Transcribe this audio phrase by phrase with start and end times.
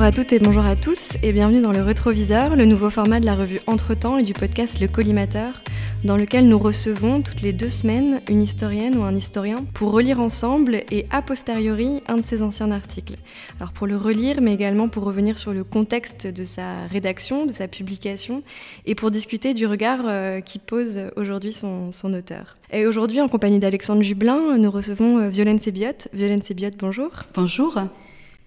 [0.00, 3.20] Bonjour à toutes et bonjour à tous et bienvenue dans le Rétroviseur, le nouveau format
[3.20, 5.60] de la revue Entretemps et du podcast Le Collimateur,
[6.04, 10.18] dans lequel nous recevons toutes les deux semaines une historienne ou un historien pour relire
[10.18, 13.16] ensemble et a posteriori un de ses anciens articles.
[13.58, 17.52] Alors pour le relire, mais également pour revenir sur le contexte de sa rédaction, de
[17.52, 18.42] sa publication,
[18.86, 22.54] et pour discuter du regard euh, qui pose aujourd'hui son, auteur.
[22.72, 26.08] Et aujourd'hui, en compagnie d'Alexandre Jublin, nous recevons euh, Violaine Sébiot.
[26.14, 27.10] Violaine Sébiot, bonjour.
[27.34, 27.76] Bonjour.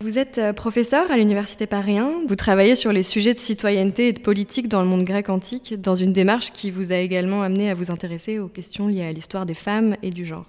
[0.04, 2.24] Vous êtes euh, professeur à l'Université Paris 1.
[2.28, 5.80] Vous travaillez sur les sujets de citoyenneté et de politique dans le monde grec antique,
[5.80, 9.14] dans une démarche qui vous a également amené à vous intéresser aux questions liées à
[9.14, 10.44] l'histoire des femmes et du genre.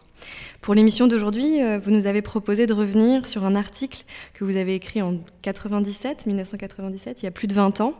[0.61, 4.57] Pour l'émission d'aujourd'hui, euh, vous nous avez proposé de revenir sur un article que vous
[4.57, 7.95] avez écrit en 97, 1997, il y a plus de 20 ans,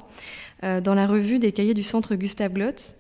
[0.65, 2.97] euh, dans la revue des cahiers du Centre Gustave Glotz.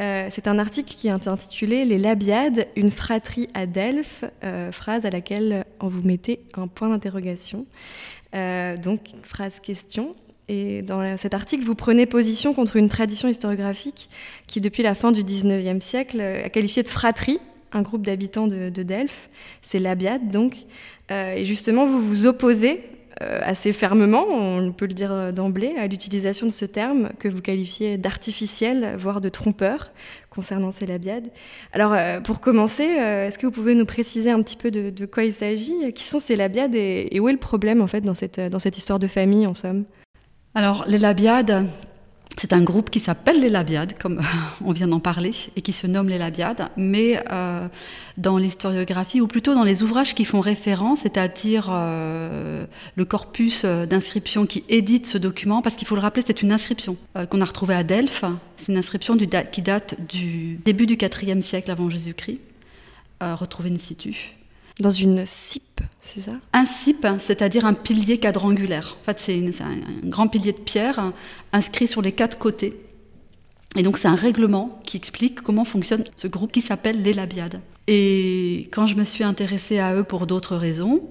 [0.00, 5.04] Euh, c'est un article qui est intitulé Les Labiades, une fratrie à Delphes, euh, phrase
[5.04, 7.66] à laquelle on vous mettez un point d'interrogation.
[8.34, 10.14] Euh, donc, phrase question.
[10.48, 14.08] Et dans cet article, vous prenez position contre une tradition historiographique
[14.46, 17.38] qui, depuis la fin du 19e siècle, a qualifié de fratrie
[17.72, 19.28] un groupe d'habitants de, de Delphes.
[19.62, 20.56] C'est Labiade, donc.
[21.10, 22.82] et justement, vous vous opposez
[23.20, 27.98] assez fermement, on peut le dire d'emblée, à l'utilisation de ce terme que vous qualifiez
[27.98, 29.90] d'artificiel, voire de trompeur,
[30.30, 31.28] concernant ces labiades.
[31.72, 35.06] Alors, euh, pour commencer, euh, est-ce que vous pouvez nous préciser un petit peu de,
[35.06, 38.00] quoi il s'agit Qui sont ces labiades et, et, où est le problème, en fait,
[38.00, 39.84] dans cette, dans cette histoire de famille, en somme?
[40.54, 41.66] Alors, les labiades,
[42.40, 44.22] c'est un groupe qui s'appelle les Labiades, comme
[44.64, 47.68] on vient d'en parler, et qui se nomme les Labiades, mais euh,
[48.16, 52.64] dans l'historiographie, ou plutôt dans les ouvrages qui font référence, c'est-à-dire euh,
[52.96, 56.50] le corpus euh, d'inscription qui édite ce document, parce qu'il faut le rappeler, c'est une
[56.50, 56.96] inscription
[57.28, 58.24] qu'on a retrouvée à Delphes,
[58.56, 62.38] c'est une inscription qui date du début du IVe siècle avant Jésus-Christ,
[63.20, 64.39] retrouvée in situ.
[64.80, 66.32] Dans une cipe, c'est ça?
[66.52, 68.96] Un cipe, c'est-à-dire un pilier quadrangulaire.
[69.02, 71.12] En fait, c'est un grand pilier de pierre
[71.52, 72.80] inscrit sur les quatre côtés.
[73.76, 77.60] Et donc, c'est un règlement qui explique comment fonctionne ce groupe qui s'appelle les Labiades.
[77.86, 81.02] Et quand je me suis intéressée à eux pour d'autres raisons,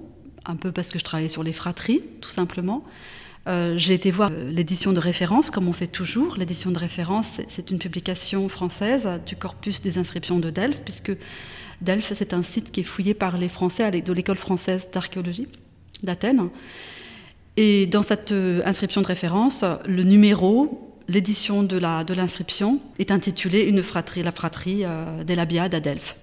[0.46, 2.84] un peu parce que je travaillais sur les fratries, tout simplement,
[3.48, 6.38] euh, j'ai été voir euh, l'édition de référence, comme on fait toujours.
[6.38, 11.14] L'édition de référence, c'est une publication française du corpus des inscriptions de Delphes, puisque
[11.82, 15.48] Delphes, c'est un site qui est fouillé par les Français de l'école française d'archéologie
[16.04, 16.50] d'Athènes.
[17.58, 21.78] Et dans cette euh, inscription de référence, le numéro, l'édition de
[22.14, 26.16] l'inscription est intitulée Une fratrie, la fratrie euh, des Labiades à Delphes.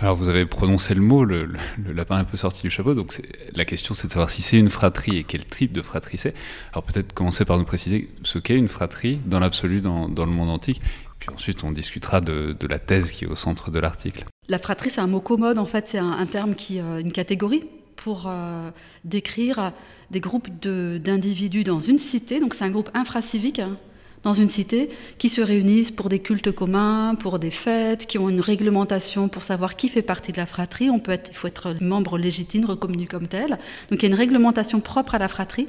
[0.00, 1.46] Alors vous avez prononcé le mot, le,
[1.92, 3.20] lapin est un peu sorti du chapeau, donc
[3.54, 6.32] la question c'est de savoir si c'est une fratrie et quel type de fratrie c'est.
[6.72, 10.48] Alors peut-être commencer par nous préciser ce qu'est une fratrie dans l'absolu dans, le monde
[10.48, 10.80] antique,
[11.18, 14.24] puis ensuite on discutera de la thèse qui est au centre de l'article.
[14.50, 17.62] La fratrie, c'est un mot commode, en fait, c'est un, terme qui, euh, une catégorie
[17.94, 18.70] pour euh,
[19.04, 19.72] décrire
[20.10, 22.40] des groupes d'individus dans une cité.
[22.40, 23.76] Donc c'est un groupe infracivique hein,
[24.24, 24.88] dans une cité
[25.18, 29.44] qui se réunissent pour des cultes communs, pour des fêtes, qui ont une réglementation pour
[29.44, 30.90] savoir qui fait partie de la fratrie.
[30.90, 33.50] On peut être, il faut être membre légitime, reconnu comme tel.
[33.88, 35.68] Donc il y a une réglementation propre à la fratrie.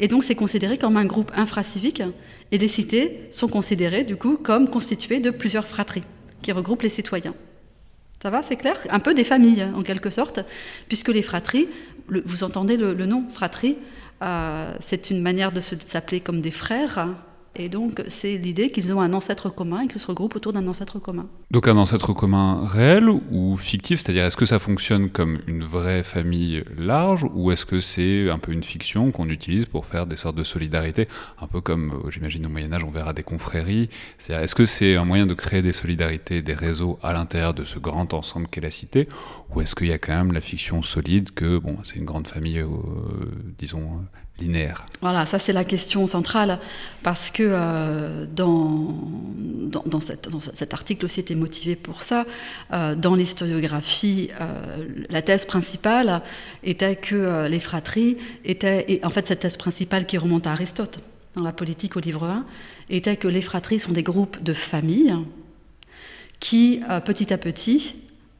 [0.00, 2.02] Et donc c'est considéré comme un groupe infracivique.
[2.52, 6.04] Et les cités sont considérées du coup comme constituées de plusieurs fratries
[6.40, 7.34] qui regroupent les citoyens.
[8.24, 8.78] Ça va, c'est clair?
[8.88, 10.40] Un peu des familles, en quelque sorte,
[10.88, 11.68] puisque les fratries,
[12.08, 13.76] vous entendez le, nom fratrie,
[14.22, 17.08] euh, c'est une manière de s'appeler comme des frères,
[17.56, 20.66] et donc, c'est l'idée qu'ils ont un ancêtre commun et qu'ils se regroupent autour d'un
[20.66, 21.26] ancêtre commun.
[21.50, 24.00] Donc, un ancêtre commun réel ou fictif?
[24.00, 28.38] C'est-à-dire, est-ce que ça fonctionne comme une vraie famille large ou est-ce que c'est un
[28.38, 31.06] peu une fiction qu'on utilise pour faire des sortes de solidarité
[31.40, 33.88] Un peu comme, euh, j'imagine, au Moyen-Âge, on verra des confréries.
[34.18, 37.64] C'est-à-dire, est-ce que c'est un moyen de créer des solidarités, des réseaux à l'intérieur de
[37.64, 39.08] ce grand ensemble qu'est la cité?
[39.54, 42.26] Ou est-ce qu'il y a quand même la fiction solide que, bon, c'est une grande
[42.26, 42.68] famille, euh,
[43.58, 44.00] disons,
[45.00, 46.58] Voilà, ça c'est la question centrale,
[47.04, 52.26] parce que euh, dans, cet article aussi était motivé pour ça.
[52.72, 56.20] Euh, dans l'historiographie, euh, la thèse principale
[56.64, 60.98] était que les fratries étaient, en fait cette thèse principale qui remonte à Aristote,
[61.36, 62.44] dans la politique au livre 1,
[62.90, 65.14] était que les fratries sont des groupes de familles
[66.40, 67.94] qui, petit à petit,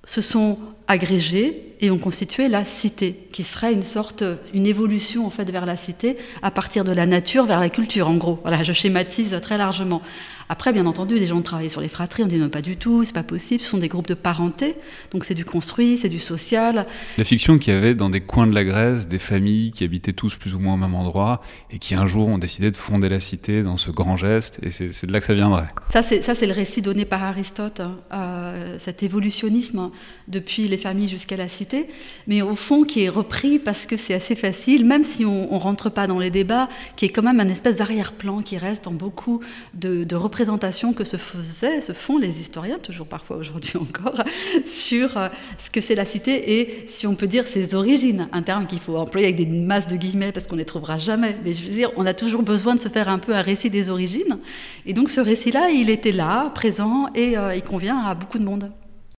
[0.06, 5.30] se sont agrégés et ont constitué la cité, qui serait une sorte, une évolution en
[5.30, 8.38] fait vers la cité à partir de la nature vers la culture, en gros.
[8.42, 10.02] Voilà, je schématise très largement.
[10.48, 13.02] Après, bien entendu, les gens travaillent sur les fratries, on dit non, pas du tout,
[13.04, 14.76] c'est pas possible, ce sont des groupes de parenté,
[15.10, 16.86] donc c'est du construit, c'est du social.
[17.16, 20.12] La fiction qu'il y avait dans des coins de la Grèce, des familles qui habitaient
[20.12, 23.08] tous plus ou moins au même endroit, et qui un jour ont décidé de fonder
[23.08, 25.68] la cité dans ce grand geste, et c'est de là que ça viendrait.
[25.86, 29.90] Ça, c'est le récit donné par Aristote, hein, euh, cet évolutionnisme
[30.28, 31.88] depuis les familles jusqu'à la cité,
[32.26, 35.58] mais au fond qui est repris parce que c'est assez facile, même si on ne
[35.58, 38.92] rentre pas dans les débats, qui est quand même un espèce d'arrière-plan qui reste dans
[38.92, 39.40] beaucoup
[39.72, 44.22] de, de représentations que se faisaient, se font les historiens, toujours parfois aujourd'hui encore,
[44.64, 45.28] sur euh,
[45.58, 48.28] ce que c'est la cité et, si on peut dire, ses origines.
[48.32, 50.98] Un terme qu'il faut employer avec des masses de guillemets parce qu'on ne les trouvera
[50.98, 51.36] jamais.
[51.44, 53.70] Mais je veux dire, on a toujours besoin de se faire un peu un récit
[53.70, 54.38] des origines.
[54.86, 58.44] Et donc ce récit-là, il était là, présent, et euh, il convient à beaucoup de
[58.44, 58.70] monde.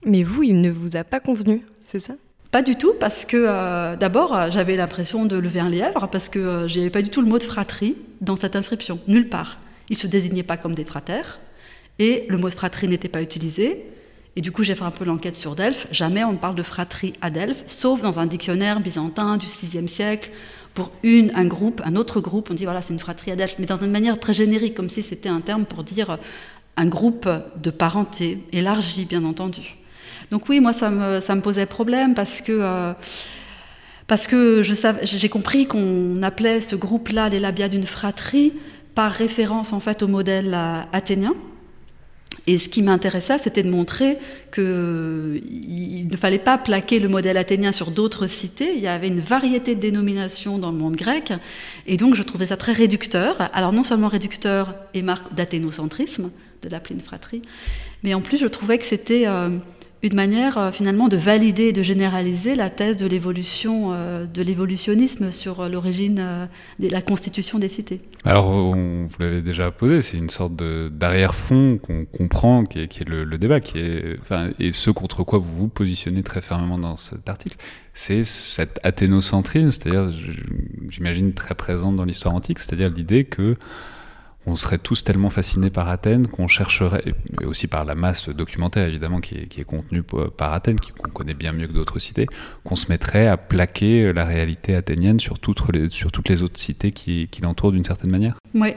[0.07, 2.15] Mais vous, il ne vous a pas convenu, c'est ça?
[2.51, 6.39] Pas du tout, parce que euh, d'abord, j'avais l'impression de lever un lièvre, parce que
[6.39, 9.59] euh, j'avais pas du tout le mot de fratrie dans cette inscription, nulle part.
[9.91, 11.41] Ils se désignaient pas comme des fratères,
[11.99, 13.85] et le mot fratrie n'était pas utilisé.
[14.37, 15.87] Et du coup, j'ai fait un peu l'enquête sur Delphes.
[15.93, 19.89] Jamais on ne parle de fratrie à Delphes, sauf dans un dictionnaire byzantin du VIe
[19.89, 20.31] siècle.
[20.75, 23.57] Pour une, un groupe, un autre groupe, on dit voilà, c'est une fratrie à Delphes,
[23.61, 26.19] mais dans une manière très générique, comme si c'était un terme pour dire
[26.77, 27.29] un groupe
[27.63, 29.77] de parenté, élargi, bien entendu.
[30.33, 32.93] Donc oui, moi, ça me, ça me posait problème parce que, euh,
[34.09, 38.53] parce que j'ai compris qu'on appelait ce groupe-là les labia d'une fratrie
[38.95, 41.35] par référence en fait au modèle euh, athénien.
[42.47, 44.19] Et ce qui m'intéressait, c'était de montrer
[44.53, 48.75] qu'il ne fallait pas plaquer le modèle athénien sur d'autres cités.
[48.77, 51.33] Il y avait une variété de dénominations dans le monde grec.
[51.87, 53.49] Et donc, je trouvais ça très réducteur.
[53.55, 56.31] Alors, non seulement réducteur et marque d'athénocentrisme,
[56.61, 57.41] de l'appeler une fratrie,
[58.03, 59.49] mais en plus, je trouvais que c'était euh,
[60.05, 64.43] une manière euh, finalement de valider et de généraliser la thèse de l'évolution, euh, de
[64.43, 66.49] l'évolutionnisme sur euh, l'origine
[66.79, 68.01] de la constitution des cités.
[68.25, 73.61] Alors, vous l'avez déjà posé, c'est une sorte d'arrière-fond qu'on comprend, qui est, le, débat,
[73.61, 77.57] qui est, enfin, et ce contre quoi vous vous positionnez très fermement dans cet article,
[77.93, 80.13] c'est cet athénocentrisme, c'est-à-dire,
[80.89, 83.57] j'imagine très présent dans l'histoire antique, c'est-à-dire l'idée que
[84.47, 88.89] on serait tous tellement fascinés par Athènes qu'on chercherait, et aussi par la masse documentaire
[88.89, 92.27] évidemment qui est, contenue par Athènes, qu'on connaît bien mieux que d'autres cités,
[92.65, 96.61] qu'on se mettrait à plaquer la réalité athénienne sur toutes les, sur toutes les autres
[96.61, 98.39] cités qui, l'entourent d'une certaine manière.
[98.55, 98.71] Oui,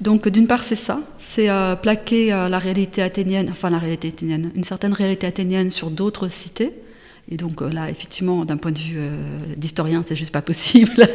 [0.00, 4.08] donc d'une part c'est ça, c'est euh, plaquer euh, la réalité athénienne, enfin la réalité
[4.08, 6.72] athénienne, une certaine réalité athénienne sur d'autres cités,
[7.30, 9.16] et donc euh, là, effectivement, d'un point de vue euh,
[9.56, 11.06] d'historien, c'est juste pas possible.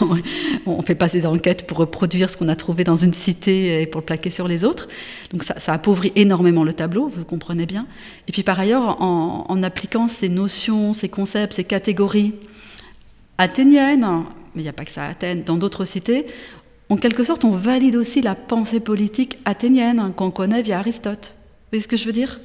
[0.66, 3.80] on ne fait pas ces enquêtes pour reproduire ce qu'on a trouvé dans une cité
[3.80, 4.88] et pour le plaquer sur les autres.
[5.30, 7.86] Donc ça, appauvrit énormément le tableau, vous comprenez bien.
[8.28, 12.34] Et puis par ailleurs, en, appliquant ces notions, ces concepts, ces catégories
[13.38, 14.24] athéniennes,
[14.54, 16.26] mais il n'y a pas que ça à Athènes, dans d'autres cités,
[16.88, 21.34] en quelque sorte, on valide aussi la pensée politique athénienne qu'on connaît via Aristote.
[21.34, 22.40] Vous voyez ce que je veux dire?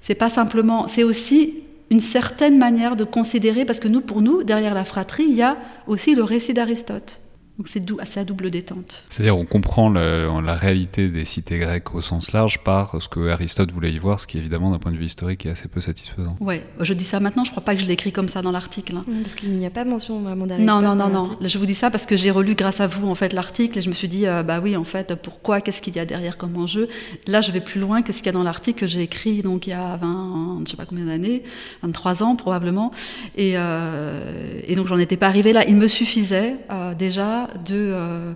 [0.00, 4.42] C'est pas simplement, c'est aussi une certaine manière de considérer, parce que nous, pour nous,
[4.42, 5.56] derrière la fratrie, il y a
[5.86, 7.20] aussi le récit d'Aristote.
[7.58, 9.04] Donc c'est assez à double détente.
[9.08, 13.72] C'est-à-dire on comprend la réalité des cités grecques au sens large par ce que Aristote
[13.72, 16.36] voulait y voir, ce qui évidemment d'un point de vue historique est assez peu satisfaisant.
[16.40, 18.96] Ouais, je dis ça maintenant, je crois pas que je l'écris comme ça dans l'article.
[18.96, 19.04] Hein.
[19.22, 20.82] Parce qu'il n'y a pas mention vraiment d'Aristote.
[20.82, 21.36] Non, non, non, non.
[21.40, 23.82] Je vous dis ça parce que j'ai relu grâce à vous en fait l'article et
[23.82, 26.36] je me suis dit euh, bah oui en fait pourquoi, qu'est-ce qu'il y a derrière
[26.36, 26.88] comme enjeu?
[27.26, 29.42] Là je vais plus loin que ce qu'il y a dans l'article que j'ai écrit
[29.42, 31.42] donc il y a 20, je sais pas combien d'années,
[31.82, 32.92] 23 ans probablement,
[33.36, 34.20] et, euh,
[34.66, 35.64] et donc j'en étais pas arrivée là.
[35.66, 38.32] Il me suffisait euh, déjà euh,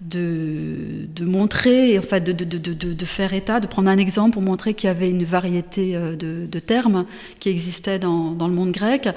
[0.00, 4.74] de, de, montrer, en fait, de, de, faire état, de prendre un exemple pour montrer
[4.74, 7.06] qu'il y avait une variété euh, de, termes
[7.38, 9.08] qui existaient dans, dans, le monde grec,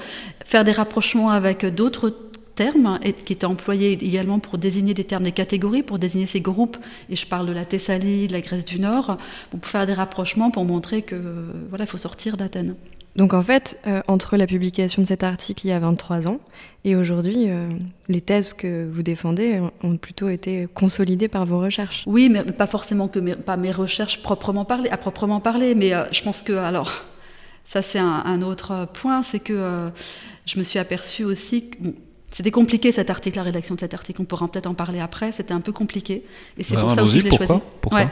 [0.44, 2.14] faire des rapprochements avec d'autres
[2.54, 6.76] termes qui étaient employés également pour désigner des termes des catégories, pour désigner ces groupes,
[7.10, 9.18] et je parle de la Thessalie, de la Grèce du Nord,
[9.50, 11.16] pour faire des rapprochements pour montrer que
[11.68, 12.76] voilà, il faut sortir d'Athènes.
[13.16, 16.40] Donc en fait, euh, entre la publication de cet article il y a 23 ans
[16.84, 17.68] et aujourd'hui, euh,
[18.08, 22.02] les thèses que vous défendez ont plutôt été consolidées par vos recherches.
[22.06, 25.94] Oui, mais pas forcément que mes, pas mes recherches proprement parlées, à proprement parler, mais
[25.94, 27.04] euh, je pense que alors
[27.64, 29.90] ça c'est un, autre point, c'est que
[30.44, 31.76] je me suis aperçue aussi que
[32.30, 34.20] c'était compliqué cet article, la rédaction de cet article.
[34.20, 35.32] On pourra peut-être en parler après.
[35.32, 36.24] C'était un peu compliqué,
[36.58, 37.62] et c'est pour ça aussi que je l'ai choisi.
[37.80, 38.10] Pourquoi?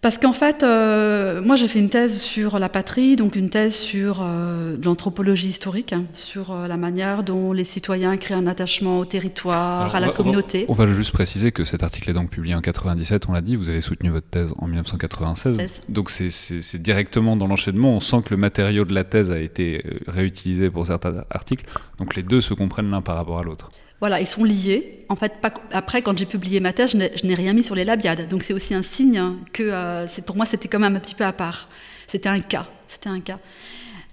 [0.00, 3.74] Parce qu'en fait, euh, moi j'ai fait une thèse sur la patrie, donc une thèse
[3.74, 9.00] sur euh, l'anthropologie historique, hein, sur euh, la manière dont les citoyens créent un attachement
[9.00, 10.66] au territoire, à la communauté.
[10.68, 13.56] On va, juste préciser que cet article est donc publié en 97, on l'a dit,
[13.56, 15.82] vous avez soutenu votre thèse en 1996.
[15.88, 19.82] Donc c'est directement dans l'enchaînement, on sent que le matériau de la thèse a été
[20.06, 21.66] réutilisé pour certains articles,
[21.98, 23.70] donc les deux se comprennent l'un par rapport à l'autre.
[24.00, 25.00] Voilà, ils sont liés.
[25.08, 25.32] En fait,
[25.72, 28.28] après, quand j'ai publié ma thèse, je n'ai rien mis sur les labiades.
[28.28, 29.20] Donc c'est aussi un signe
[29.52, 31.68] que euh, pour moi, c'était quand même un petit peu à part.
[32.06, 32.68] C'était un cas.
[32.86, 33.40] C'était un cas.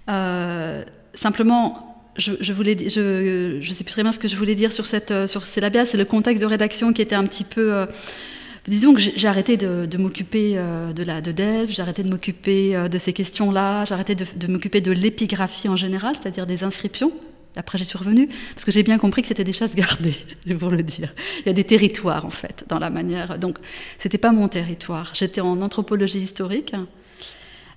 [0.08, 0.82] Euh,
[1.14, 4.86] simplement, je, voulais, je ne sais plus très bien ce que je voulais dire sur,
[4.86, 5.86] cette, euh, sur ces labiades.
[5.86, 7.86] C'est le contexte de rédaction qui était un petit peu.
[8.66, 12.98] disons que j'ai arrêté de, m'occuper de la de Delphes, j'ai arrêté de m'occuper de
[12.98, 17.12] ces questions-là, j'ai arrêté de, de m'occuper de l'épigraphie en général, c'est-à-dire des inscriptions.
[17.56, 20.16] Après, j'ai suis revenue parce que j'ai bien compris que c'était des chasses gardées,
[20.58, 21.14] pour le dire.
[21.40, 23.38] Il y a des territoires, en fait, dans la manière.
[23.38, 23.58] Donc,
[23.98, 25.12] c'était pas mon territoire.
[25.14, 26.74] J'étais en anthropologie historique.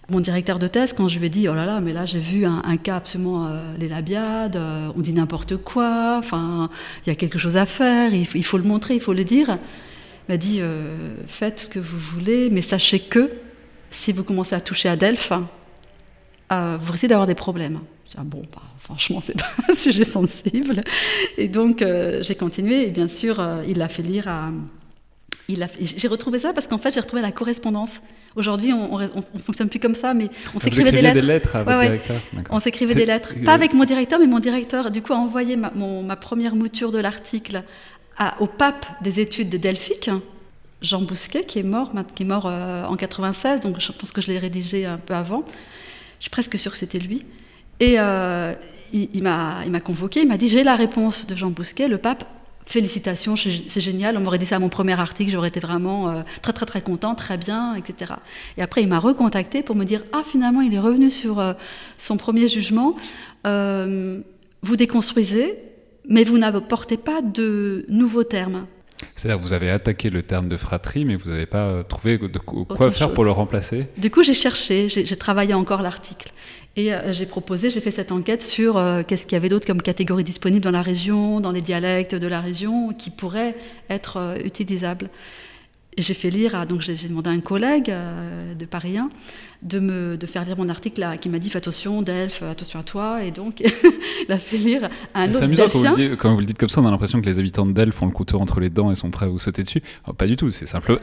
[0.09, 2.19] Mon directeur de thèse, quand je lui ai dit, oh là là, mais là, j'ai
[2.19, 6.71] vu un, cas absolument euh, les labiades, euh, on dit n'importe quoi, enfin,
[7.05, 9.59] il y a quelque chose à faire, il, faut le montrer, il faut le dire.
[10.27, 13.29] Il m'a dit, euh, faites ce que vous voulez, mais sachez que
[13.91, 15.31] si vous commencez à toucher à Delphes,
[16.51, 17.79] vous risquez d'avoir des problèmes.
[18.17, 20.81] Ah bon, bah, franchement, c'est pas un sujet sensible.
[21.37, 22.87] Et donc, euh, j'ai continué.
[22.87, 24.51] Et bien sûr, euh, il l'a fait lire à.
[25.81, 28.01] J'ai retrouvé ça parce qu'en fait, j'ai retrouvé la correspondance.
[28.35, 31.19] Aujourd'hui, on, ne fonctionne plus comme ça, mais on s'écrivait des lettres.
[31.19, 32.21] Des lettres à votre directeur.
[32.51, 33.33] On s'écrivait des lettres.
[33.43, 36.91] Pas avec mon directeur, mais mon directeur, du coup, a envoyé ma, ma première mouture
[36.91, 37.63] de l'article
[38.39, 40.09] au pape des études delphiques,
[40.81, 44.21] Jean Bousquet, qui est mort, qui est mort euh, en 96, donc je pense que
[44.21, 45.43] je l'ai rédigé un peu avant.
[46.19, 47.25] Je suis presque sûre que c'était lui.
[47.79, 48.53] Et euh,
[48.93, 52.25] il, m'a convoqué, il m'a dit J'ai la réponse de Jean Bousquet, le pape.
[52.65, 54.15] Félicitations, c'est génial.
[54.15, 56.81] On m'aurait dit ça à mon premier article, j'aurais été vraiment euh, très très très
[56.81, 58.13] content, très bien, etc.
[58.57, 61.53] Et après, il m'a recontacté pour me dire Ah, finalement, il est revenu sur euh,
[61.97, 62.95] son premier jugement.
[63.43, 65.57] vous déconstruisez,
[66.07, 68.67] mais vous n'apportez pas de nouveaux termes.
[69.15, 72.91] C'est-à-dire vous avez attaqué le terme de fratrie, mais vous n'avez pas trouvé de quoi
[72.91, 73.87] faire pour le remplacer?
[73.97, 76.31] Du coup, j'ai cherché, j'ai travaillé encore l'article.
[76.75, 79.67] Et euh, j'ai proposé, j'ai fait cette enquête sur euh, qu'est-ce qu'il y avait d'autre
[79.67, 83.55] comme catégories disponibles dans la région, dans les dialectes de la région, qui pourraient
[83.89, 85.09] être euh, utilisables.
[85.97, 87.91] Et j'ai fait lire, donc j'ai demandé à un collègue
[88.57, 89.09] de Paris 1
[89.61, 92.79] de me de faire lire mon article là, qui m'a dit fais attention Delphes, attention
[92.79, 93.59] à toi et donc
[94.27, 96.45] il a fait lire à un autre C'est amusant quand vous, dites, quand vous, le
[96.45, 98.61] dites comme ça, on a l'impression que les habitants de Delphes ont le couteau entre
[98.61, 99.81] les dents et sont prêts à vous sauter dessus.
[100.17, 100.99] pas du tout, c'est simple,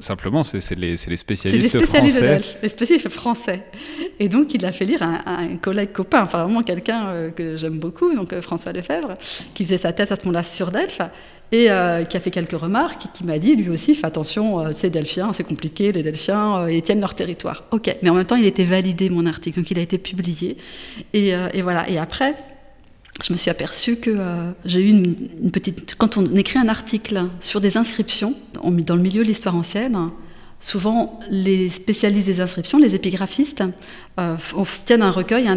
[0.00, 2.20] simplement c'est les, les, spécialistes les spécialistes français.
[2.20, 3.62] De Delphes, les spécialistes français.
[4.18, 7.56] Et donc il a fait lire à, un collègue copain, enfin vraiment quelqu'un euh, que
[7.56, 9.16] j'aime beaucoup, donc euh, François Lefebvre,
[9.54, 11.00] qui faisait sa thèse à ce moment-là sur Delphes
[11.52, 14.90] et euh, qui a fait quelques remarques, qui m'a dit lui aussi fais attention, c'est
[14.90, 18.46] Delphiens, c'est compliqué, les Delphiens, ils tiennent leur territoire Ok, mais en même temps, il
[18.46, 20.56] était validé, mon article, donc il a été publié.
[21.12, 21.88] Et, euh, voilà.
[21.88, 22.34] Et après,
[23.22, 25.94] je me suis aperçue que euh, j'ai eu une, petite.
[25.96, 30.10] Quand on écrit un article sur des inscriptions, dans le milieu de l'histoire ancienne,
[30.60, 33.64] souvent les spécialistes des inscriptions, les épigraphistes,
[34.18, 34.36] euh,
[34.84, 35.48] tiennent un recueil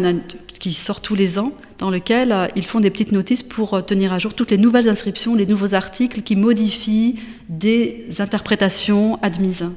[0.58, 4.18] qui sort tous les ans, dans lequel ils font des petites notices pour tenir à
[4.18, 7.16] jour toutes les nouvelles inscriptions, les nouveaux articles qui modifient
[7.48, 9.68] des interprétations admises.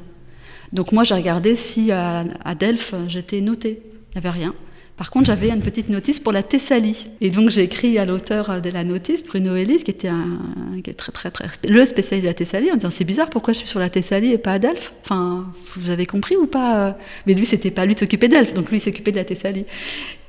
[0.73, 2.25] Donc moi, j'ai regardé si à,
[2.57, 3.81] Delphes, j'étais notée.
[3.83, 4.53] Il n'y avait rien.
[4.97, 7.07] Par contre, j'avais une petite notice pour la Thessalie.
[7.21, 10.39] Et donc, j'ai écrit à l'auteur de la notice, Bruno Ellis, qui était un,
[10.97, 13.67] très, très, très, le spécialiste de la Thessalie, en disant C'est bizarre, pourquoi je suis
[13.67, 14.93] sur la Thessalie et pas à Delphes?
[15.03, 18.71] Enfin, vous avez compris ou pas Mais lui, c'était pas lui de s'occuper d'Elphes, donc
[18.71, 19.65] lui, il s'occupait de la Thessalie.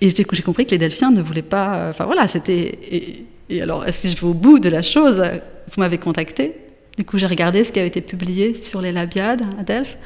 [0.03, 1.89] Et j'ai compris que les Delphiens ne voulaient pas.
[1.89, 2.79] Enfin, voilà, c'était.
[2.91, 5.17] Et, et, alors, est-ce que je vais au bout de la chose?
[5.17, 6.53] Vous m'avez contacté.
[6.99, 9.97] Du coup, j'ai regardé ce qui avait été publié sur les Labiades à Delphes.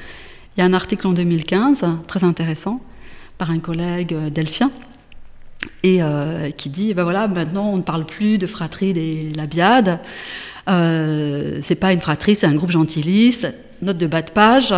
[0.56, 2.80] Il y a un article en 2015, très intéressant,
[3.38, 4.70] par un collègue euh, delphien,
[5.82, 10.00] et euh, qui dit ben voilà, maintenant on ne parle plus de fratrie des Labiades,
[10.68, 13.46] euh, c'est pas une fratrie, c'est un groupe gentilice,
[13.80, 14.74] note de bas de page.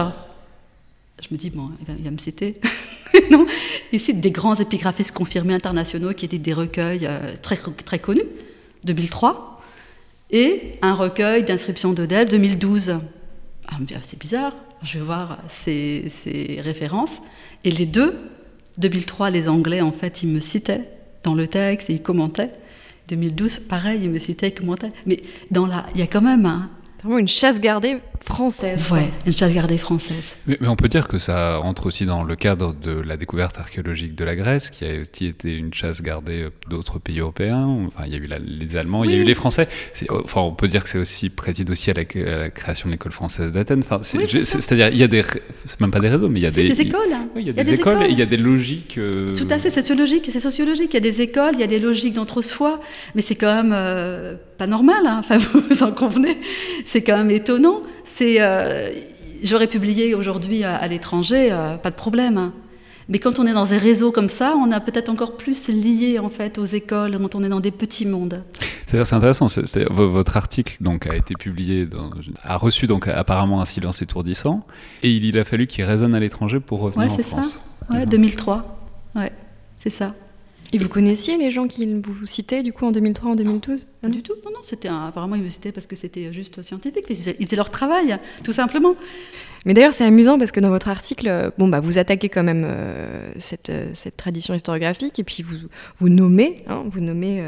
[1.23, 2.61] Je me dis, bon, il va, me citer.
[3.31, 3.47] non,
[3.93, 8.25] il cite des grands épigraphistes confirmés internationaux qui étaient des recueils euh, très, très connus,
[8.85, 9.63] 2003,
[10.31, 12.99] et un recueil d'inscriptions de Delphes 2012.
[13.69, 16.11] Ah, c'est bizarre, je vais voir ces,
[16.59, 17.19] références.
[17.65, 18.15] Et les deux,
[18.79, 20.89] 2003, les Anglais, en fait, ils me citaient
[21.23, 22.51] dans le texte et ils commentaient.
[23.09, 24.93] 2012, pareil, ils me citaient, ils commentaient.
[25.07, 26.71] Mais dans la, il y a quand même un,
[27.19, 28.91] une chasse gardée française.
[28.91, 30.35] Ouais, une chasse gardée française.
[30.47, 34.15] Mais, on peut dire que ça entre aussi dans le cadre de la découverte archéologique
[34.15, 37.67] de la Grèce, qui a aussi été une chasse gardée d'autres pays européens.
[37.87, 39.69] Enfin, il y a eu les Allemands, il y a eu les Français.
[40.09, 42.05] Enfin, on peut dire que c'est aussi préside aussi à la,
[42.51, 43.83] création de l'école française d'Athènes.
[43.85, 45.23] Enfin, c'est-à-dire, il y a des,
[45.67, 47.01] c'est même pas des réseaux, mais il y a des, des écoles.
[47.35, 48.99] Oui, il y a, des, écoles, et il y a des logiques.
[48.99, 50.91] Euh, Tout à fait, c'est sociologique, c'est sociologique.
[50.93, 52.81] Il y a des écoles, il y a des logiques d'entre-soi,
[53.15, 55.07] mais c'est quand même euh, pas normal.
[55.07, 55.21] Hein.
[55.21, 55.39] Enfin,
[55.71, 56.39] vous en convenez.
[56.85, 57.83] C'est quand même étonnant.
[58.05, 58.91] C'est, euh,
[59.43, 62.39] j'aurais publié aujourd'hui à, l'étranger, euh, pas de problème.
[62.39, 62.53] Hein.
[63.09, 66.19] Mais quand on est dans des réseaux comme ça, on a peut-être encore plus lié
[66.19, 68.43] en fait aux écoles quand on est dans des petits mondes.
[68.87, 69.49] C'est intéressant.
[69.49, 72.11] C'est, votre article donc a été publié, dans,
[72.43, 74.67] a reçu donc apparemment un silence étourdissant,
[75.03, 77.61] et il, a fallu qu'il résonne à l'étranger pour revenir ouais, en France.
[77.89, 77.95] Ça.
[77.95, 78.79] Ouais, 2003.
[79.17, 79.33] Ouais,
[79.79, 80.15] c'est ça.
[80.73, 84.09] Et vous connaissiez les gens qui vous citaient du coup en 2003, en 2012 Pas
[84.09, 84.35] du tout.
[84.45, 87.05] Non, non, c'était vraiment ils me citaient parce que c'était juste scientifique.
[87.09, 88.97] Ils faisaient, ils faisaient leur travail, tout simplement.
[89.65, 92.43] Mais d'ailleurs, c'est amusant parce que dans votre article, euh, bon, bah, vous attaquez quand
[92.43, 95.57] même euh, cette, euh, cette, tradition historiographique et puis vous,
[95.99, 97.43] vous nommez, hein, vous nommez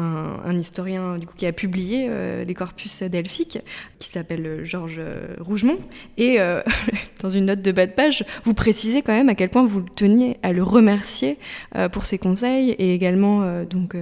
[0.00, 3.58] un, historien du coup, qui a publié euh, des corpus delphiques,
[3.98, 5.00] qui s'appelle Georges
[5.40, 5.78] Rougemont.
[6.16, 6.62] Et euh,
[7.22, 9.82] dans une note de bas de page, vous précisez quand même à quel point vous
[9.82, 11.38] teniez à le remercier
[11.76, 13.96] euh, pour ses conseils et également donc,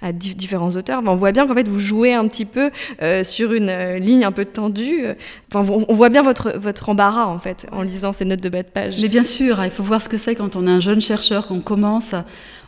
[0.00, 1.02] à différents auteurs.
[1.06, 2.70] on voit bien qu'en fait, vous jouez un petit peu
[3.22, 5.04] sur une ligne un peu tendue.
[5.52, 8.62] Enfin, on voit bien votre, votre embarras en fait en lisant ces notes de bas
[8.62, 8.96] de page.
[9.00, 11.46] Mais bien sûr, il faut voir ce que c'est quand on est un jeune chercheur,
[11.46, 12.14] qu'on commence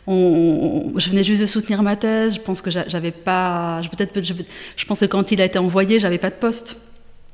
[0.07, 2.35] je venais juste de soutenir ma thèse.
[2.35, 3.81] Je pense que j'avais pas.
[3.81, 6.77] Je, pense que quand il a été envoyé, j'avais pas de poste.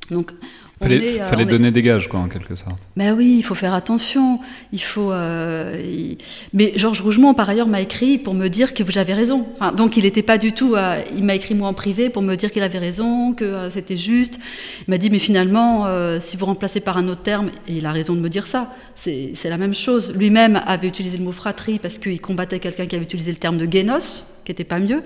[0.09, 0.31] Donc,
[0.81, 2.77] Fallait, euh, fallait donner des gages, quoi, en quelque sorte.
[2.97, 4.39] Ben oui, il faut faire attention.
[4.73, 5.11] Il faut.
[5.11, 5.75] Euh,
[6.53, 9.45] mais Georges Rougemont, par ailleurs, m'a écrit pour me dire que j'avais raison.
[9.77, 10.75] donc, il n'était pas du tout.
[10.75, 13.97] Euh, il m'a écrit moi en privé pour me dire qu'il avait raison, que c'était
[13.97, 14.39] juste.
[14.87, 15.87] Il m'a dit, mais finalement,
[16.19, 18.73] si vous remplacez par un autre terme, et il a raison de me dire ça,
[18.95, 20.13] c'est la même chose.
[20.15, 23.57] Lui-même avait utilisé le mot fratrie parce qu'il combattait quelqu'un qui avait utilisé le terme
[23.57, 24.23] de génos,
[24.53, 25.03] qui n'était pas mieux.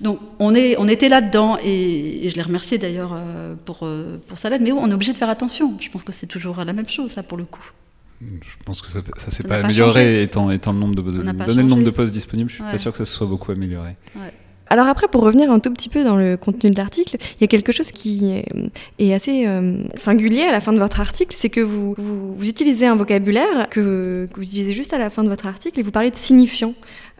[0.00, 4.38] Donc on, est, on était là-dedans et, je l'ai remercié d'ailleurs euh, pour, euh, pour
[4.38, 4.64] sa lettre.
[4.64, 5.76] Mais on est obligé de faire attention.
[5.80, 7.64] Je pense que c'est toujours la même chose, ça, pour le coup.
[8.20, 11.62] Je pense que ça ne s'est pas, amélioré étant, étant, le nombre de, donner le
[11.62, 12.50] nombre de postes disponibles.
[12.50, 13.96] Je suis pas sûr que ça se soit beaucoup amélioré.
[14.72, 17.44] Alors après, pour revenir un tout petit peu dans le contenu de l'article, il y
[17.44, 18.42] a quelque chose qui
[18.98, 22.86] est assez euh, singulier à la fin de votre article, c'est que vous, vous, utilisez
[22.86, 25.90] un vocabulaire que, que, vous utilisez juste à la fin de votre article et vous
[25.90, 26.72] parlez de signifiant.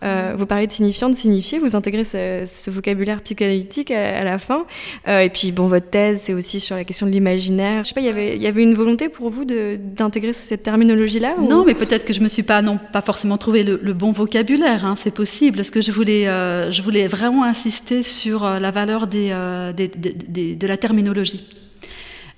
[0.03, 4.65] Euh, vous parlez de signifiant, de signifier, vous intégrez ce, vocabulaire psychanalytique à, la fin.
[5.07, 7.85] Euh, et puis, bon, votre thèse, c'est aussi sur la question de l'imaginaire.
[7.85, 11.65] Je sais pas, y il y avait une volonté pour vous d'intégrer cette terminologie-là Non,
[11.65, 14.85] mais peut-être que je me suis pas, non, pas forcément trouvé le, bon vocabulaire.
[14.85, 15.57] Hein, c'est possible.
[15.57, 20.77] Parce que je voulais, euh, je voulais vraiment insister sur la valeur des, de la
[20.77, 21.47] terminologie.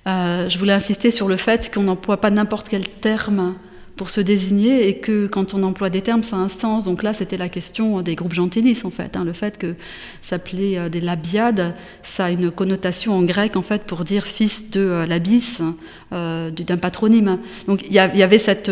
[0.05, 3.55] je voulais insister sur le fait qu'on n'emploie pas n'importe quel terme
[3.95, 6.85] pour se désigner et que quand on emploie des termes, ça a un sens.
[6.85, 9.15] Donc là, c'était la question des groupes gentilis, en fait.
[9.15, 9.23] Hein.
[9.23, 9.75] Le fait que
[10.21, 14.69] s'appelait euh, des labiades, ça a une connotation en grec, en fait, pour dire fils
[14.69, 15.61] de euh, l'abys,
[16.11, 17.39] euh, d'un patronyme.
[17.67, 18.69] Donc il y, avait cette...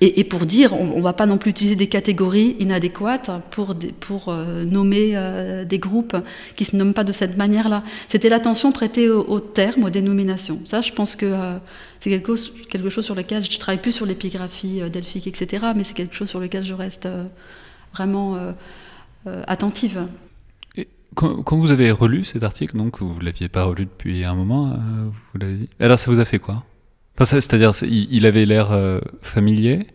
[0.00, 4.32] Et, pour dire, on ne va pas non plus utiliser des catégories inadéquates pour, pour
[4.66, 5.14] nommer
[5.66, 6.16] des groupes
[6.56, 7.82] qui ne se nomment pas de cette manière-là.
[8.06, 10.60] C'était l'attention prêtée aux, termes, aux dénominations.
[10.64, 11.34] Ça, je pense que
[11.98, 12.36] c'est quelque,
[12.88, 16.28] chose sur lequel je ne travaille plus sur l'épigraphie delphique, etc., mais c'est quelque chose
[16.28, 17.08] sur lequel je reste
[17.92, 18.38] vraiment
[19.46, 20.06] attentive.
[21.14, 24.78] Quand, vous avez relu cet article, donc vous ne l'aviez pas relu depuis un moment.
[25.80, 26.64] Alors ça vous a fait quoi?
[27.24, 29.86] C'est-à-dire, il, avait l'air euh, familier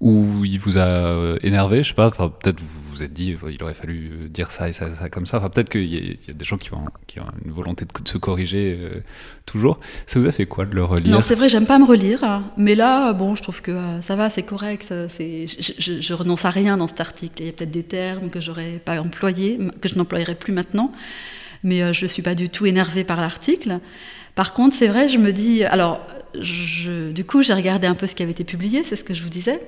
[0.00, 3.36] ou il vous a euh, énervé, je sais pas, enfin, peut-être vous vous êtes dit
[3.48, 6.30] il aurait fallu euh, dire ça et ça, ça comme ça, enfin, peut-être qu'il y,
[6.30, 6.84] a des gens qui ont,
[7.44, 8.78] une volonté de, se corriger
[9.44, 9.80] toujours.
[10.06, 11.12] Ça vous a fait quoi de le relire?
[11.12, 12.50] Non, c'est vrai, j'aime pas me relire, hein.
[12.56, 16.86] mais là, bon, je trouve que ça va, c'est correct, je, renonce à rien dans
[16.86, 17.42] cet article.
[17.42, 20.92] Il y a peut-être des termes que j'aurais pas employés, que je n'employerai plus maintenant,
[21.64, 23.80] mais je suis pas du tout énervée par l'article.
[24.38, 28.14] Par contre, c'est vrai, je me dis, alors, du coup, j'ai regardé un peu ce
[28.14, 29.60] qui avait été publié, c'est ce que je vous disais.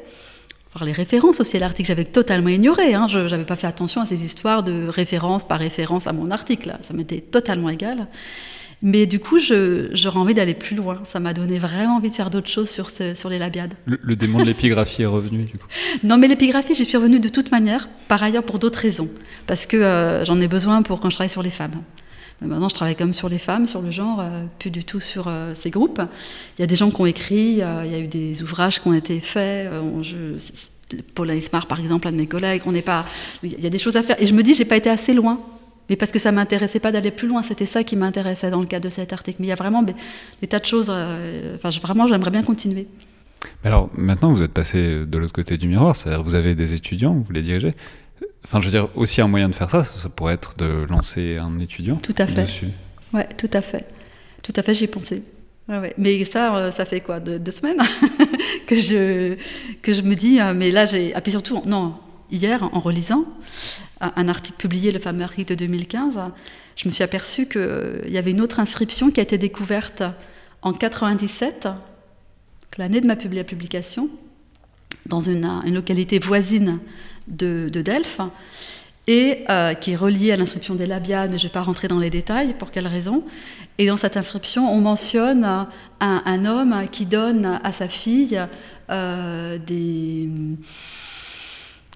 [0.75, 2.95] Alors, les références aussi l'article, j'avais totalement ignoré.
[2.95, 3.09] Hein.
[3.09, 6.77] je n'avais pas fait attention à ces histoires de référence par référence à mon article.
[6.83, 8.07] Ça m'était totalement égal.
[8.83, 11.01] Mais du coup, j'aurais envie d'aller plus loin.
[11.05, 13.75] Ça m'a donné vraiment envie de faire d'autres choses sur, sur les labiades.
[13.85, 15.67] Le, démon de l'épigraphie est revenu, du coup
[16.03, 19.11] Non, mais l'épigraphie, j'y suis revenue de toute manière, par ailleurs pour d'autres raisons.
[19.47, 21.83] Parce que euh, j'en ai besoin pour quand je travaille sur les femmes
[22.47, 25.29] maintenant, je travaille comme sur les femmes, sur le genre, euh, plus du tout sur
[25.29, 26.01] euh, ces groupes.
[26.59, 28.81] Il y a des gens qui ont écrit, euh, il y a eu des ouvrages
[28.81, 29.71] qui ont été faits.
[30.03, 30.39] Je,
[31.15, 33.07] Paul Ismar, par exemple, un de mes collègues, on n'est pas.
[33.43, 34.21] Il y a des choses à faire.
[34.21, 35.41] Et je me dis, j'ai pas été assez loin.
[35.89, 38.67] Mais parce que ça m'intéressait pas d'aller plus loin, c'était ça qui m'intéressait dans le
[38.67, 39.39] cadre de cet article.
[39.41, 40.93] Mais il y a vraiment des, tas de choses.
[41.83, 42.87] vraiment, j'aimerais bien continuer.
[43.65, 47.15] Alors maintenant, vous êtes passé de l'autre côté du miroir, c'est-à-dire vous avez des étudiants,
[47.15, 47.75] vous les dirigez.
[48.45, 51.37] Enfin, je veux dire, aussi un moyen de faire ça, ça pourrait être de lancer
[51.37, 52.43] un étudiant Tout à fait.
[52.43, 52.69] Dessus.
[53.13, 53.87] Ouais, tout à fait.
[54.43, 55.23] Tout à fait, j'y ai pensé.
[55.69, 57.79] Ouais, Mais ça, euh, ça fait quoi Deux, semaines
[58.67, 59.37] que, je,
[59.83, 61.15] que je me dis, euh, mais là, j'ai.
[61.15, 61.95] Ah, puis surtout, non,
[62.31, 63.25] hier, en relisant
[64.01, 66.19] un article publié, le fameux article de 2015,
[66.75, 70.03] je me suis aperçue qu'il y avait une autre inscription qui a été découverte
[70.63, 71.69] en 97,
[72.79, 74.09] l'année de ma publication,
[75.07, 76.79] dans une, localité voisine
[77.31, 78.21] de, Delphes
[79.07, 81.89] et euh, qui est reliée à l'inscription des labiades, mais je ne vais pas rentrer
[81.89, 83.25] dans les détails, pour quelle raison.
[83.79, 85.67] Et dans cette inscription, on mentionne
[86.01, 88.41] un, homme qui donne à sa fille
[88.91, 90.29] euh, des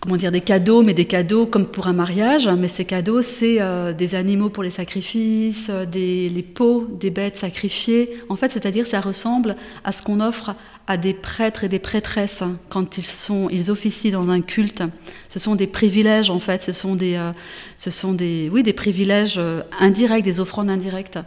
[0.05, 2.47] comment dire, des cadeaux, mais des cadeaux comme pour un mariage.
[2.47, 7.37] Mais ces cadeaux, c'est euh, des animaux pour les sacrifices, euh, les peaux des bêtes
[7.37, 8.11] sacrifiées.
[8.29, 12.43] En fait, c'est-à-dire, ça ressemble à ce qu'on offre à des prêtres et des prêtresses
[12.69, 14.83] quand ils sont, ils officient dans un culte.
[15.31, 16.63] Ce sont des privilèges, en fait.
[16.63, 17.33] Ce sont des, euh,
[17.79, 19.41] ce sont des, oui, des privilèges
[19.81, 21.19] indirects, des offrandes indirectes.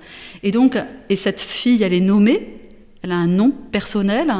[0.44, 0.78] Et donc,
[1.10, 2.60] et cette fille, elle est nommée.
[3.02, 4.32] Elle a un nom personnel.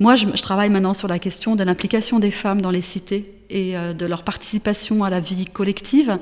[0.00, 3.76] Moi, je, travaille maintenant sur la question de l'implication des femmes dans les cités et
[3.76, 6.18] euh, de leur participation à la vie collective.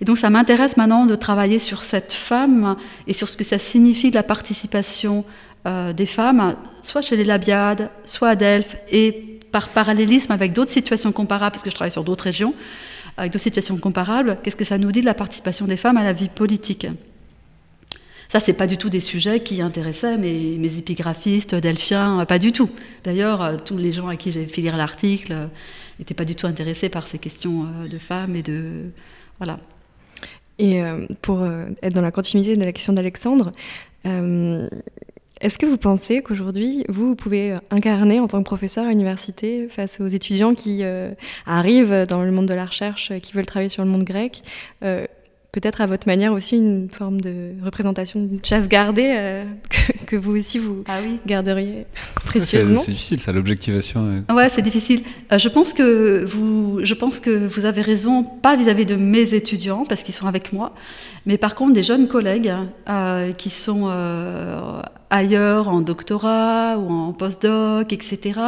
[0.00, 2.76] Et donc ça m'intéresse maintenant de travailler sur cette femme
[3.08, 5.24] et sur ce que ça signifie de la participation
[5.66, 10.70] euh, des femmes, soit chez les Labiades, soit à Delphes, et par parallélisme avec d'autres
[10.70, 12.54] situations comparables, parce que je travaille sur d'autres régions,
[13.16, 16.04] avec d'autres situations comparables, qu'est-ce que ça nous dit de la participation des femmes à
[16.04, 16.86] la vie politique?
[18.28, 22.70] Ça, c'est pas du tout des sujets qui intéressaient mes, épigraphistes delphiens, pas du tout.
[23.04, 25.48] D'ailleurs, euh, tous les gens à qui j'ai fait lire l'article,
[25.98, 28.90] n'étaient pas du tout intéressés par ces questions euh, de femmes et de
[29.38, 29.58] voilà.
[30.58, 33.52] Et euh, pour euh, être dans la continuité de la question d'Alexandre,
[35.40, 39.66] est-ce que vous pensez qu'aujourd'hui, vous, vous, pouvez incarner en tant que professeur à l'université
[39.68, 40.84] face aux étudiants qui
[41.44, 44.44] arrivent dans le monde de la recherche, qui veulent travailler sur le monde grec,
[45.56, 49.44] peut-être à votre manière aussi une forme de représentation d'une chasse gardée euh,
[50.06, 51.18] que, vous aussi vous ah oui.
[51.26, 51.86] garderiez
[52.26, 52.78] précieusement.
[52.78, 54.22] C'est difficile, ça, l'objectivation.
[54.30, 55.00] Ouais, c'est difficile.
[55.32, 59.32] Euh, je pense que vous, je pense que vous avez raison, pas vis-à-vis de mes
[59.32, 60.74] étudiants parce qu'ils sont avec moi,
[61.24, 62.52] mais par contre des jeunes collègues
[62.90, 63.88] euh, qui sont
[65.10, 68.40] ailleurs en doctorat ou en postdoc, etc.,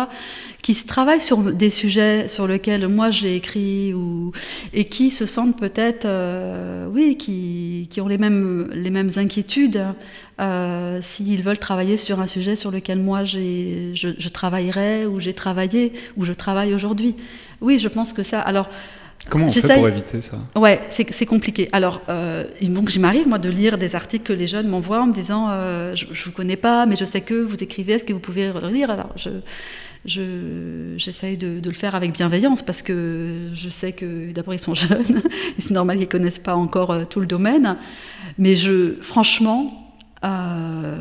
[0.62, 4.32] qui se travaillent sur des sujets sur lesquels moi j'ai écrit ou,
[4.72, 9.84] et qui se sentent peut-être, euh, oui, qui, qui, ont les mêmes, les mêmes inquiétudes
[10.40, 15.34] euh, s'ils veulent travailler sur un sujet sur lequel moi je, je travaillerai ou j'ai
[15.34, 17.14] travaillé ou je travaille aujourd'hui.
[17.60, 18.40] Oui, je pense que ça.
[18.40, 18.68] Alors,
[19.28, 21.68] Comment on fait pour éviter ça Ouais, c'est compliqué.
[21.72, 25.06] Alors, euh, donc, je m'arrive, moi, de lire des articles que les jeunes m'envoient en
[25.06, 28.04] me disant euh, Je ne vous connais pas, mais je sais que vous écrivez, est-ce
[28.04, 28.90] que vous pouvez le lire?
[28.90, 29.30] Alors, je.
[30.04, 35.22] J'essaye de, le faire avec bienveillance parce que je sais que d'abord ils sont jeunes
[35.58, 37.76] et c'est normal qu'ils ne connaissent pas encore euh, tout le domaine.
[38.38, 40.96] Mais je, franchement, euh,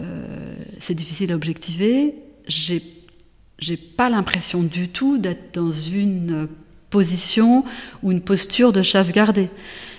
[0.80, 2.16] c'est difficile à objectiver.
[2.48, 6.48] J'ai pas l'impression du tout d'être dans une
[6.90, 7.64] position
[8.04, 9.50] ou une posture de chasse gardée.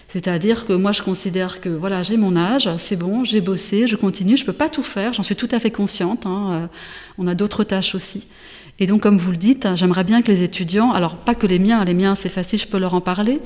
[0.08, 3.94] C'est-à-dire que moi, je considère que voilà, j'ai mon âge, c'est bon, j'ai bossé, je
[3.94, 6.24] continue, je ne peux pas tout faire, j'en suis tout à fait consciente.
[6.24, 6.66] Hein, euh,
[7.18, 8.26] on a d'autres tâches aussi.
[8.78, 11.58] Et donc, comme vous le dites, j'aimerais bien que les étudiants, alors pas que les
[11.58, 13.40] miens, les miens c'est facile, je peux leur en parler,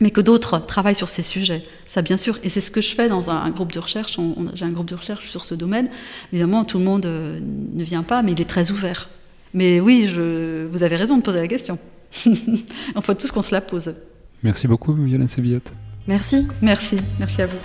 [0.00, 1.62] mais que d'autres travaillent sur ces sujets.
[1.84, 4.18] Ça, bien sûr, et c'est ce que je fais dans un, groupe de recherche.
[4.54, 5.88] J'ai un groupe de recherche sur ce domaine.
[6.32, 9.08] Évidemment, tout le monde euh, ne vient pas, mais il est très ouvert.
[9.54, 11.78] Mais oui, je, vous avez raison de poser la question.
[12.94, 13.94] On faut tous qu'on se la pose.
[14.42, 15.72] Merci beaucoup, Yolande Sébillotte.
[16.06, 16.46] Merci.
[16.62, 16.96] Merci.
[17.18, 17.58] Merci à vous.